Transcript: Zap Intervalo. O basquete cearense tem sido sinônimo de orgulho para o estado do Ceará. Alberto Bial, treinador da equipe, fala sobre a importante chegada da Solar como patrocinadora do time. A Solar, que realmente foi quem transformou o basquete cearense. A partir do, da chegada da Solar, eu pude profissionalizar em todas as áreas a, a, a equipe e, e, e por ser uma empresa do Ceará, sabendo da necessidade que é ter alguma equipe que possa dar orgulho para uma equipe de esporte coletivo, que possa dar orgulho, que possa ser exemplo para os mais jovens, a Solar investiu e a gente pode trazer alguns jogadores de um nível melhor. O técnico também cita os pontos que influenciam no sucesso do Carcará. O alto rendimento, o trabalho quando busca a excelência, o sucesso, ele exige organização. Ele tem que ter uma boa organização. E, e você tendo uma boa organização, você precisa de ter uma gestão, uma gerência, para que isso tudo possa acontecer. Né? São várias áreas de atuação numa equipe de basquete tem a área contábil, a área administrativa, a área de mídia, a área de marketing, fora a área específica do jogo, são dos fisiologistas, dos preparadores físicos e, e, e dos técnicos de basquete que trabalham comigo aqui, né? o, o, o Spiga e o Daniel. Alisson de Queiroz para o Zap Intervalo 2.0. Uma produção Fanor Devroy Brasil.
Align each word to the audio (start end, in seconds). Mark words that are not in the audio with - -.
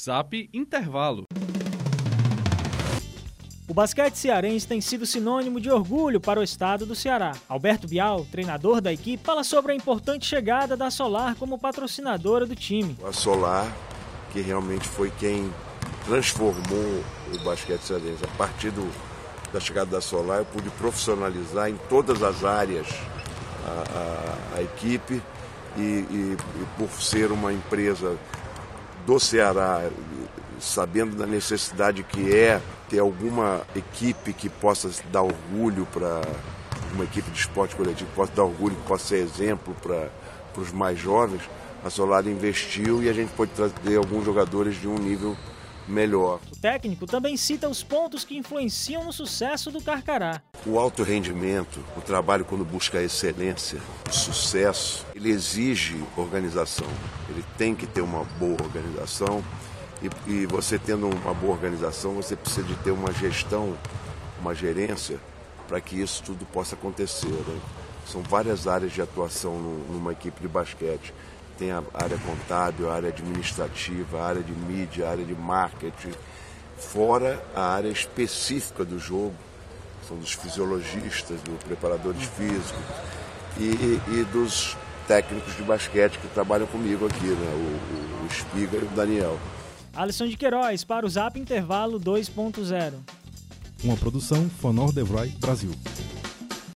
Zap 0.00 0.48
Intervalo. 0.52 1.24
O 3.66 3.72
basquete 3.72 4.16
cearense 4.16 4.66
tem 4.66 4.80
sido 4.80 5.06
sinônimo 5.06 5.60
de 5.60 5.70
orgulho 5.70 6.20
para 6.20 6.38
o 6.38 6.42
estado 6.42 6.84
do 6.84 6.94
Ceará. 6.94 7.32
Alberto 7.48 7.88
Bial, 7.88 8.26
treinador 8.30 8.80
da 8.80 8.92
equipe, 8.92 9.24
fala 9.24 9.42
sobre 9.42 9.72
a 9.72 9.74
importante 9.74 10.26
chegada 10.26 10.76
da 10.76 10.90
Solar 10.90 11.34
como 11.36 11.58
patrocinadora 11.58 12.44
do 12.44 12.54
time. 12.54 12.96
A 13.04 13.12
Solar, 13.12 13.66
que 14.32 14.40
realmente 14.40 14.86
foi 14.86 15.10
quem 15.18 15.50
transformou 16.04 17.02
o 17.32 17.44
basquete 17.44 17.80
cearense. 17.80 18.24
A 18.24 18.36
partir 18.36 18.70
do, 18.70 18.90
da 19.52 19.60
chegada 19.60 19.92
da 19.92 20.00
Solar, 20.00 20.38
eu 20.40 20.44
pude 20.44 20.68
profissionalizar 20.70 21.70
em 21.70 21.76
todas 21.88 22.22
as 22.22 22.44
áreas 22.44 22.88
a, 23.64 24.56
a, 24.56 24.58
a 24.58 24.62
equipe 24.62 25.22
e, 25.76 25.80
e, 25.80 26.36
e 26.36 26.66
por 26.76 26.90
ser 27.00 27.32
uma 27.32 27.52
empresa 27.52 28.18
do 29.06 29.18
Ceará, 29.18 29.82
sabendo 30.60 31.16
da 31.16 31.26
necessidade 31.26 32.02
que 32.02 32.34
é 32.34 32.60
ter 32.88 32.98
alguma 32.98 33.62
equipe 33.74 34.32
que 34.32 34.48
possa 34.48 34.90
dar 35.10 35.22
orgulho 35.22 35.86
para 35.92 36.22
uma 36.94 37.04
equipe 37.04 37.30
de 37.30 37.38
esporte 37.38 37.74
coletivo, 37.74 38.08
que 38.10 38.16
possa 38.16 38.32
dar 38.34 38.44
orgulho, 38.44 38.76
que 38.76 38.86
possa 38.86 39.08
ser 39.08 39.16
exemplo 39.16 39.74
para 39.82 40.08
os 40.56 40.72
mais 40.72 40.98
jovens, 40.98 41.42
a 41.84 41.90
Solar 41.90 42.26
investiu 42.26 43.02
e 43.02 43.08
a 43.08 43.12
gente 43.12 43.30
pode 43.32 43.50
trazer 43.50 43.96
alguns 43.96 44.24
jogadores 44.24 44.80
de 44.80 44.88
um 44.88 44.94
nível 44.94 45.36
melhor. 45.86 46.40
O 46.52 46.56
técnico 46.56 47.06
também 47.06 47.36
cita 47.36 47.68
os 47.68 47.82
pontos 47.82 48.24
que 48.24 48.36
influenciam 48.36 49.04
no 49.04 49.12
sucesso 49.12 49.70
do 49.70 49.80
Carcará. 49.80 50.42
O 50.66 50.78
alto 50.78 51.02
rendimento, 51.02 51.84
o 51.96 52.00
trabalho 52.00 52.44
quando 52.44 52.64
busca 52.64 52.98
a 52.98 53.02
excelência, 53.02 53.78
o 54.08 54.12
sucesso, 54.12 55.06
ele 55.14 55.30
exige 55.30 56.02
organização. 56.16 56.88
Ele 57.28 57.44
tem 57.58 57.74
que 57.74 57.86
ter 57.86 58.00
uma 58.00 58.24
boa 58.38 58.62
organização. 58.62 59.44
E, 60.02 60.30
e 60.30 60.46
você 60.46 60.78
tendo 60.78 61.08
uma 61.08 61.34
boa 61.34 61.52
organização, 61.52 62.14
você 62.14 62.36
precisa 62.36 62.66
de 62.66 62.74
ter 62.76 62.90
uma 62.90 63.12
gestão, 63.12 63.76
uma 64.40 64.54
gerência, 64.54 65.18
para 65.68 65.80
que 65.80 66.00
isso 66.00 66.22
tudo 66.22 66.44
possa 66.46 66.74
acontecer. 66.74 67.28
Né? 67.28 67.60
São 68.06 68.22
várias 68.22 68.66
áreas 68.66 68.92
de 68.92 69.00
atuação 69.00 69.58
numa 69.90 70.12
equipe 70.12 70.40
de 70.40 70.48
basquete 70.48 71.12
tem 71.58 71.70
a 71.70 71.82
área 71.94 72.18
contábil, 72.18 72.90
a 72.90 72.94
área 72.94 73.08
administrativa, 73.08 74.20
a 74.20 74.26
área 74.26 74.42
de 74.42 74.52
mídia, 74.52 75.06
a 75.06 75.10
área 75.10 75.24
de 75.24 75.34
marketing, 75.34 76.12
fora 76.76 77.42
a 77.54 77.74
área 77.74 77.88
específica 77.88 78.84
do 78.84 78.98
jogo, 78.98 79.34
são 80.06 80.16
dos 80.16 80.32
fisiologistas, 80.32 81.40
dos 81.42 81.62
preparadores 81.64 82.22
físicos 82.22 82.82
e, 83.58 83.62
e, 83.62 84.20
e 84.20 84.24
dos 84.32 84.76
técnicos 85.06 85.56
de 85.56 85.62
basquete 85.62 86.18
que 86.18 86.28
trabalham 86.28 86.66
comigo 86.66 87.06
aqui, 87.06 87.26
né? 87.26 87.52
o, 87.54 88.22
o, 88.22 88.26
o 88.26 88.30
Spiga 88.30 88.78
e 88.78 88.84
o 88.84 88.88
Daniel. 88.88 89.38
Alisson 89.94 90.26
de 90.26 90.36
Queiroz 90.36 90.82
para 90.82 91.06
o 91.06 91.08
Zap 91.08 91.38
Intervalo 91.38 92.00
2.0. 92.00 92.94
Uma 93.82 93.96
produção 93.96 94.48
Fanor 94.60 94.92
Devroy 94.92 95.28
Brasil. 95.38 95.70